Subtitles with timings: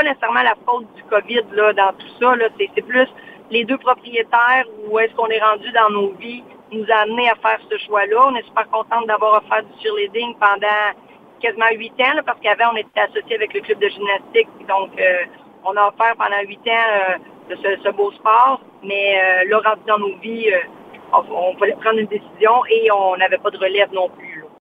[0.00, 2.34] pas nécessairement la faute du COVID là, dans tout ça.
[2.58, 3.08] C'est, plus
[3.50, 6.42] les deux propriétaires où est-ce qu'on est rendu dans nos vies
[6.72, 8.28] nous a amené à faire ce choix-là.
[8.28, 10.96] On est super contente d'avoir offert du cheerleading pendant
[11.40, 14.48] quasiment huit ans, parce qu'avant, on était associé avec le club de gymnastique.
[14.68, 15.24] Donc, euh,
[15.64, 17.18] on a offert pendant huit ans
[17.50, 18.60] euh, ce, beau sport.
[18.84, 20.58] Mais euh, là, rendu dans nos vies, euh,
[21.12, 24.44] on, on prendre une décision et on n'avait pas de relève non plus.